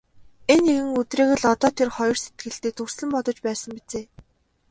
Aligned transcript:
Энэ 0.53 0.63
нэгэн 0.65 0.97
өдрийг 1.01 1.31
л 1.41 1.45
одоо 1.53 1.71
тэр 1.77 1.89
хоёр 1.97 2.17
сэтгэлдээ 2.23 2.73
дүрслэн 2.75 3.09
бодож 3.13 3.37
байсан 3.45 3.69
биз 3.75 3.91
ээ. 3.99 4.05